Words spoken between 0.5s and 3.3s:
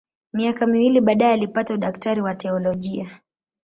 miwili baadaye alipata udaktari wa teolojia.